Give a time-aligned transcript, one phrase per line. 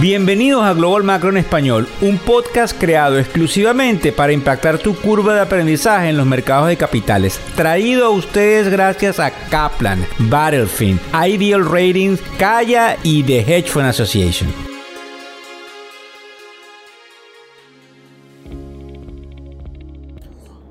[0.00, 5.40] Bienvenidos a Global Macro en Español, un podcast creado exclusivamente para impactar tu curva de
[5.40, 7.40] aprendizaje en los mercados de capitales.
[7.56, 14.54] Traído a ustedes gracias a Kaplan, Battlefield, Ideal Ratings, Kaya y The Hedge Fund Association.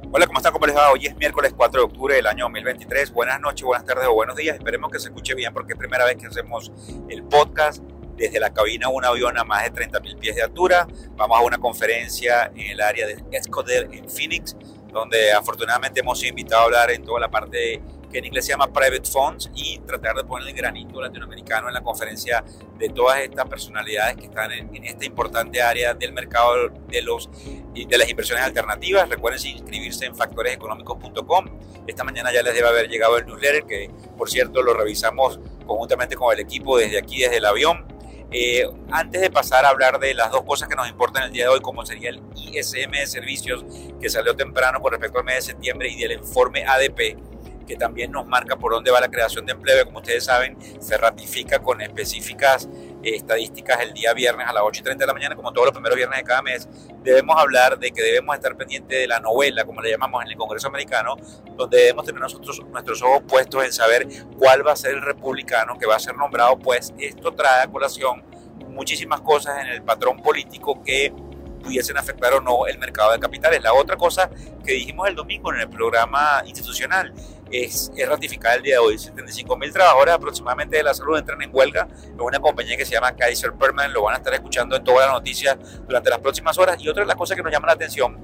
[0.10, 0.54] Hola, ¿cómo están?
[0.54, 0.66] ¿Cómo?
[0.94, 3.12] Hoy es miércoles 4 de octubre del año 2023.
[3.12, 4.56] Buenas noches, buenas tardes o buenos días.
[4.56, 6.72] Esperemos que se escuche bien porque es primera vez que hacemos
[7.10, 7.84] el podcast
[8.18, 10.88] desde la cabina un avión a más de 30.000 pies de altura.
[11.16, 14.56] Vamos a una conferencia en el área de Escoder en Phoenix,
[14.92, 18.52] donde afortunadamente hemos sido invitados a hablar en toda la parte que en inglés se
[18.52, 22.44] llama Private Funds y tratar de poner el granito latinoamericano en la conferencia
[22.78, 27.30] de todas estas personalidades que están en, esta importante área del mercado de, los,
[27.74, 29.10] de las inversiones alternativas.
[29.10, 31.46] Recuerden inscribirse en factoreseconómicos.com.
[31.86, 36.16] Esta mañana ya les debe haber llegado el newsletter que, por cierto, lo revisamos conjuntamente
[36.16, 37.97] con el equipo desde aquí, desde el avión
[38.32, 41.44] eh, antes de pasar a hablar de las dos cosas que nos importan el día
[41.44, 43.66] de hoy, como sería el ISM de servicios
[44.02, 47.18] que salió temprano con respecto al mes de septiembre y del informe ADP,
[47.66, 50.98] que también nos marca por dónde va la creación de empleo, como ustedes saben, se
[50.98, 52.68] ratifica con específicas
[53.04, 55.74] estadísticas el día viernes a las 8 y 30 de la mañana, como todos los
[55.74, 56.68] primeros viernes de cada mes,
[57.04, 60.38] debemos hablar de que debemos estar pendientes de la novela, como le llamamos en el
[60.38, 61.16] Congreso americano,
[61.56, 65.78] donde debemos tener nosotros nuestros ojos puestos en saber cuál va a ser el republicano
[65.78, 68.24] que va a ser nombrado, pues esto trae a colación
[68.70, 71.14] muchísimas cosas en el patrón político que
[71.58, 73.62] pudiesen afectar o no el mercado de capitales.
[73.62, 74.30] La otra cosa
[74.66, 77.14] que dijimos el domingo en el programa institucional
[77.52, 78.98] es, ratificar el día de hoy.
[78.98, 82.94] 75 mil trabajadores aproximadamente de la salud entran en huelga en una compañía que se
[82.94, 83.94] llama Kaiser Permanent.
[83.94, 86.78] Lo van a estar escuchando en todas las noticias durante las próximas horas.
[86.80, 88.18] Y otra de las cosas que nos llama la atención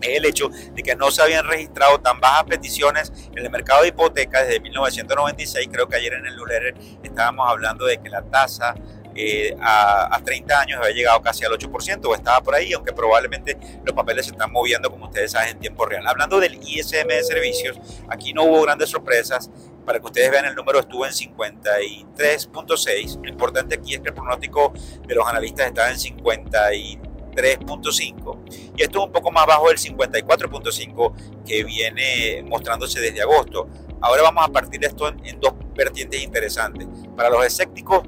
[0.00, 3.82] es el hecho de que no se habían registrado tan bajas peticiones en el mercado
[3.82, 5.68] de hipotecas desde 1996.
[5.70, 8.74] Creo que ayer en el Luler estábamos hablando de que la tasa
[9.20, 12.92] eh, a, a, 30 años había llegado casi al 8% o estaba por ahí, aunque
[12.92, 16.06] probablemente los papeles se están moviendo, como ustedes saben, en tiempo real.
[16.06, 19.50] Hablando del ISM de servicios, aquí no hubo grandes sorpresas.
[19.84, 23.20] Para que ustedes vean, el número estuvo en 53.6.
[23.20, 24.72] Lo importante aquí es que el pronóstico
[25.04, 31.42] de los analistas estaba en 53.5 y esto es un poco más bajo del 54.5
[31.44, 33.68] que viene mostrándose desde agosto.
[34.00, 36.86] Ahora vamos a partir de esto en, en dos vertientes interesantes.
[37.16, 38.02] Para los escépticos,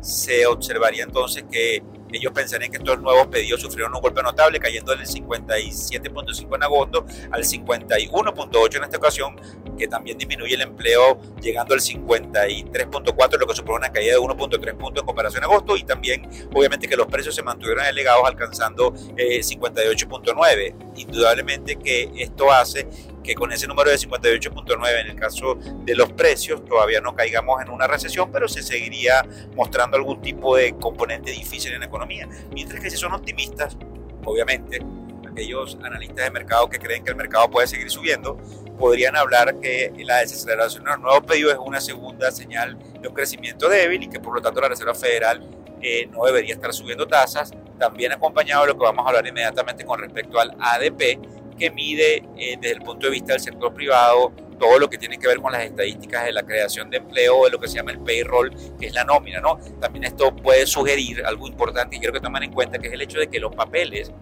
[0.00, 4.94] se observaría entonces que ellos pensarían que estos nuevos pedidos sufrieron un golpe notable, cayendo
[4.94, 9.36] del 57.5 en agosto al 51.8 en esta ocasión,
[9.76, 14.76] que también disminuye el empleo llegando al 53.4, lo que supone una caída de 1.3
[14.76, 18.92] puntos en comparación a agosto, y también obviamente que los precios se mantuvieron elevados alcanzando
[18.92, 20.58] 58.9.
[20.58, 22.88] Eh, Indudablemente que esto hace
[23.26, 27.60] que con ese número de 58.9 en el caso de los precios todavía no caigamos
[27.60, 32.28] en una recesión, pero se seguiría mostrando algún tipo de componente difícil en la economía.
[32.52, 33.76] Mientras que si son optimistas,
[34.24, 34.80] obviamente,
[35.28, 38.38] aquellos analistas de mercado que creen que el mercado puede seguir subiendo,
[38.78, 43.14] podrían hablar que la desaceleración de los nuevos pedidos es una segunda señal de un
[43.14, 45.42] crecimiento débil y que por lo tanto la Reserva Federal
[45.82, 49.84] eh, no debería estar subiendo tasas, también acompañado de lo que vamos a hablar inmediatamente
[49.84, 51.18] con respecto al ADP,
[51.56, 55.18] que mide eh, desde el punto de vista del sector privado todo lo que tiene
[55.18, 57.92] que ver con las estadísticas de la creación de empleo, de lo que se llama
[57.92, 59.58] el payroll, que es la nómina, ¿no?
[59.80, 63.02] También esto puede sugerir algo importante y quiero que tomen en cuenta, que es el
[63.02, 64.12] hecho de que los papeles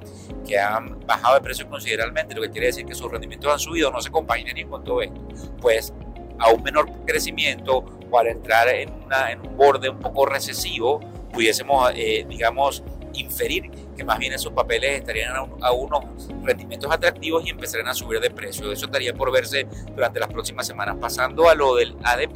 [0.46, 3.90] que han bajado de precio considerablemente, lo que quiere decir que sus rendimientos han subido,
[3.90, 5.20] no se compaginan ni con todo esto.
[5.60, 5.92] Pues
[6.38, 7.84] a un menor crecimiento
[8.16, 11.00] al entrar en, una, en un borde un poco recesivo,
[11.32, 12.84] pudiésemos, eh, digamos,
[13.14, 18.20] inferir que más bien esos papeles estarían a, unos rendimientos atractivos y empezarían a subir
[18.20, 18.70] de precio.
[18.70, 20.96] Eso estaría por verse durante las próximas semanas.
[21.00, 22.34] Pasando a lo del ADP,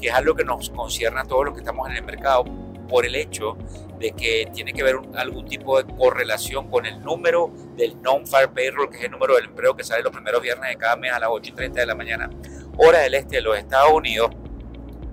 [0.00, 2.44] que es algo que nos concierne a todos los que estamos en el mercado,
[2.88, 3.56] por el hecho
[3.98, 8.90] de que tiene que ver algún tipo de correlación con el número del non-fire payroll,
[8.90, 11.18] que es el número del empleo que sale los primeros viernes de cada mes a
[11.18, 12.30] las 8 y 30 de la mañana,
[12.76, 14.30] hora del este de los Estados Unidos,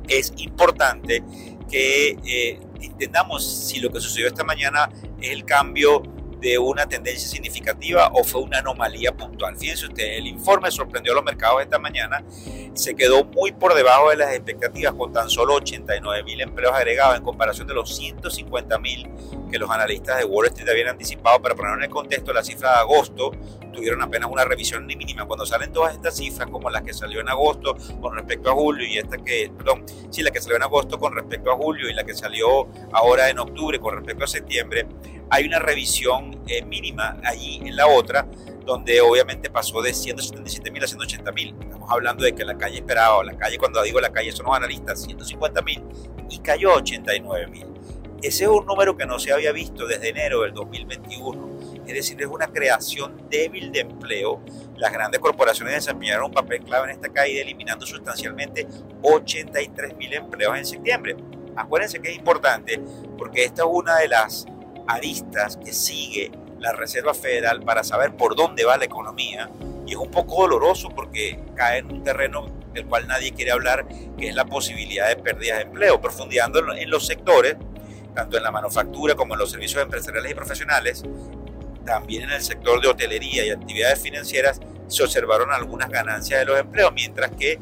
[0.08, 1.24] es importante
[1.70, 4.90] que eh, entendamos si lo que sucedió esta mañana
[5.22, 6.04] es el cambio
[6.44, 9.56] de una tendencia significativa o fue una anomalía puntual.
[9.58, 12.22] Fíjense usted, el informe sorprendió a los mercados esta mañana,
[12.74, 17.18] se quedó muy por debajo de las expectativas con tan solo 89 mil empleos agregados
[17.18, 19.10] en comparación de los 150 mil
[19.50, 21.42] que los analistas de Wall Street habían anticipado.
[21.42, 23.32] Para poner en el contexto, la cifra de agosto
[23.72, 25.26] tuvieron apenas una revisión mínima.
[25.26, 28.86] Cuando salen todas estas cifras, como la que salió en agosto con respecto a julio
[28.86, 31.94] y esta que, perdón, sí, la que salió en agosto con respecto a julio y
[31.94, 34.88] la que salió ahora en octubre con respecto a septiembre,
[35.30, 38.28] hay una revisión eh, mínima allí en la otra,
[38.66, 41.56] donde obviamente pasó de 177 mil a 180 mil.
[41.60, 44.56] Estamos hablando de que la calle esperaba, la calle, cuando digo la calle son los
[44.56, 45.84] analistas, 150 mil
[46.30, 47.68] y cayó a 89 mil
[48.22, 51.54] Ese es un número que no se había visto desde enero del 2021.
[51.86, 54.42] Es decir, es una creación débil de empleo.
[54.78, 58.66] Las grandes corporaciones desempeñaron un papel clave en esta caída, eliminando sustancialmente
[59.02, 61.18] 83 mil empleos en septiembre.
[61.56, 62.80] Acuérdense que es importante
[63.18, 64.46] porque esta es una de las
[64.88, 69.50] aristas que sigue la Reserva Federal para saber por dónde va la economía
[69.86, 73.86] y es un poco doloroso porque cae en un terreno del cual nadie quiere hablar,
[74.18, 77.58] que es la posibilidad de pérdidas de empleo, profundizando en los sectores,
[78.16, 81.04] tanto en la manufactura como en los servicios empresariales y profesionales,
[81.86, 86.60] también en el sector de hotelería y actividades financieras se observaron algunas ganancias de los
[86.60, 87.60] empleos, mientras que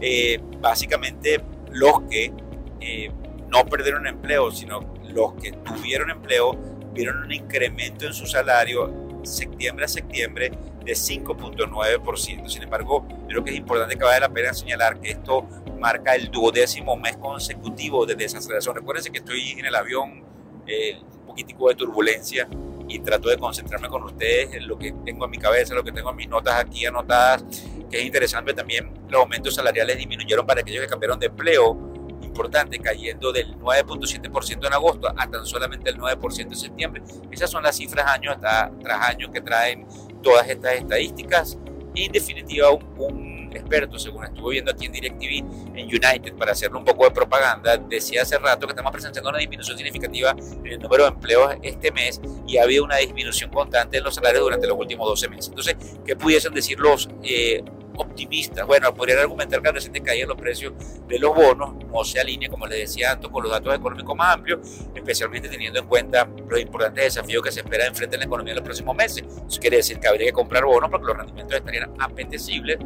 [0.00, 2.32] eh, básicamente los que
[2.80, 3.10] eh,
[3.50, 6.52] no perdieron empleo, sino los que tuvieron empleo,
[6.92, 10.50] vieron un incremento en su salario septiembre a septiembre
[10.84, 12.48] de 5.9%.
[12.48, 15.46] Sin embargo, creo que es importante que vale la pena señalar que esto
[15.78, 18.74] marca el duodécimo mes consecutivo de desaceleración.
[18.74, 20.24] Recuérdense que estoy en el avión,
[20.66, 22.48] eh, un poquitico de turbulencia
[22.88, 25.92] y trato de concentrarme con ustedes en lo que tengo en mi cabeza, lo que
[25.92, 27.44] tengo en mis notas aquí anotadas,
[27.88, 31.89] que es interesante también, los aumentos salariales disminuyeron para aquellos que cambiaron de empleo,
[32.22, 37.02] importante, cayendo del 9.7% en agosto a tan solamente el 9% en septiembre.
[37.30, 39.86] Esas son las cifras año tras año que traen
[40.22, 41.58] todas estas estadísticas
[41.94, 46.78] y en definitiva un, experto, según estuve viendo aquí en DirecTV, en United, para hacerle
[46.78, 50.78] un poco de propaganda, decía hace rato que estamos presentando una disminución significativa en el
[50.78, 54.66] número de empleos este mes y ha habido una disminución constante en los salarios durante
[54.66, 55.48] los últimos 12 meses.
[55.48, 57.62] Entonces, ¿qué pudiesen decir los eh,
[58.00, 58.66] optimistas.
[58.66, 60.72] Bueno, podrían argumentar que la reciente caída en los precios
[61.06, 64.34] de los bonos no se alinea, como les decía antes, con los datos económicos más
[64.34, 64.60] amplios,
[64.94, 68.56] especialmente teniendo en cuenta los importantes desafíos que se espera enfrente en la economía en
[68.56, 69.24] los próximos meses.
[69.46, 72.78] Eso quiere decir que habría que comprar bonos porque los rendimientos estarían apetecibles.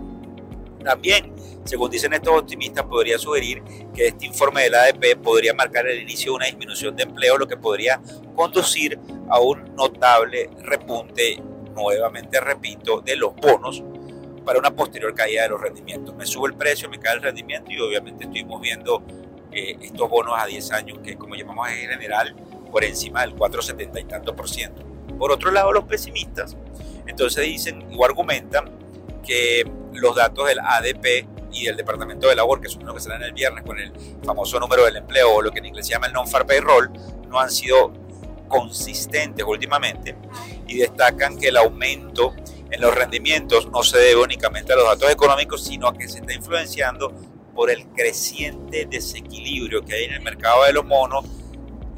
[0.83, 1.33] También,
[1.65, 3.63] según dicen estos optimistas, podría sugerir
[3.95, 7.39] que este informe de la ADP podría marcar el inicio de una disminución de empleo,
[7.39, 8.03] lo que podría
[8.35, 8.99] conducir
[9.31, 11.43] a un notable repunte,
[11.75, 13.83] nuevamente repito, de los bonos
[14.44, 16.14] para una posterior caída de los rendimientos.
[16.14, 19.02] Me sube el precio, me cae el rendimiento y obviamente estuvimos viendo
[19.52, 22.35] eh, estos bonos a 10 años que como llamamos en general
[22.70, 24.82] por encima del 4,70 y tanto por ciento.
[25.19, 26.56] Por otro lado, los pesimistas
[27.06, 28.70] entonces dicen o argumentan
[29.25, 33.23] que los datos del ADP y del Departamento de Labor, que son los que salen
[33.23, 33.93] el viernes con el
[34.25, 36.91] famoso número del empleo o lo que en inglés se llama el non-far payroll,
[37.29, 37.93] no han sido
[38.49, 40.17] consistentes últimamente
[40.67, 42.35] y destacan que el aumento
[42.75, 46.19] en los rendimientos no se debe únicamente a los datos económicos, sino a que se
[46.19, 47.12] está influenciando
[47.55, 51.25] por el creciente desequilibrio que hay en el mercado de los monos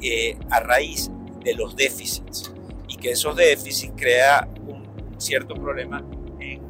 [0.03, 1.11] eh, a raíz
[1.43, 2.53] de los déficits
[2.89, 4.87] y que esos déficits crea un
[5.19, 6.05] cierto problema
[6.41, 6.61] en,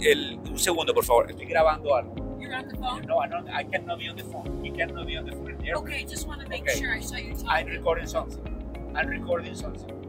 [0.00, 3.06] el, un segundo por favor estoy grabando algo You're on the phone?
[3.06, 6.04] no, no I cannot be on the phone you cannot be on the phone Okay,
[6.04, 6.78] just want to make Okay.
[6.78, 7.68] sure I saw you I'm talking.
[7.68, 8.42] recording something
[8.94, 10.01] I'm recording something.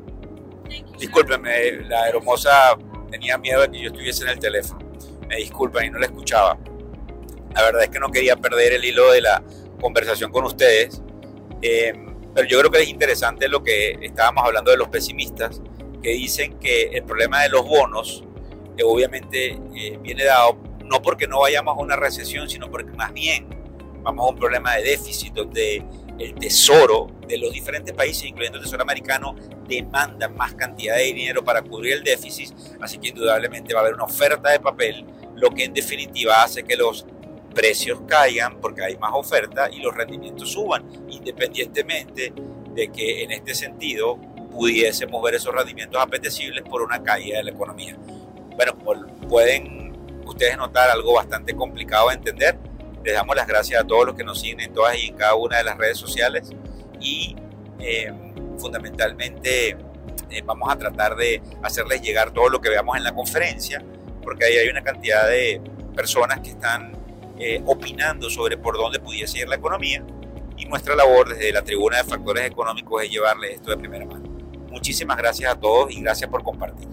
[0.97, 2.77] Discúlpenme, la hermosa
[3.09, 4.79] tenía miedo de que yo estuviese en el teléfono.
[5.27, 6.57] Me disculpan y no la escuchaba.
[7.53, 9.43] La verdad es que no quería perder el hilo de la
[9.79, 11.01] conversación con ustedes.
[11.61, 11.93] Eh,
[12.33, 15.61] pero yo creo que es interesante lo que estábamos hablando de los pesimistas,
[16.01, 18.23] que dicen que el problema de los bonos,
[18.77, 23.13] eh, obviamente, eh, viene dado no porque no vayamos a una recesión, sino porque más
[23.13, 23.47] bien
[24.01, 25.83] vamos a un problema de déficit, donde
[26.19, 29.35] el tesoro de los diferentes países, incluyendo el tesoro americano,
[29.67, 33.95] demanda más cantidad de dinero para cubrir el déficit, así que indudablemente va a haber
[33.95, 37.05] una oferta de papel, lo que en definitiva hace que los
[37.53, 42.33] precios caigan porque hay más oferta y los rendimientos suban, independientemente
[42.73, 44.17] de que en este sentido
[44.51, 47.97] pudiésemos ver esos rendimientos apetecibles por una caída de la economía.
[48.55, 48.77] Bueno,
[49.27, 49.93] pueden
[50.25, 52.57] ustedes notar algo bastante complicado de entender,
[53.03, 55.35] les damos las gracias a todos los que nos siguen en todas y en cada
[55.35, 56.51] una de las redes sociales
[56.99, 57.35] y
[57.79, 58.11] eh,
[58.57, 59.77] fundamentalmente
[60.29, 63.83] eh, vamos a tratar de hacerles llegar todo lo que veamos en la conferencia,
[64.21, 65.61] porque ahí hay una cantidad de
[65.95, 66.93] personas que están
[67.37, 70.03] eh, opinando sobre por dónde pudiese ir la economía
[70.57, 74.29] y nuestra labor desde la tribuna de factores económicos es llevarles esto de primera mano.
[74.69, 76.92] Muchísimas gracias a todos y gracias por compartir.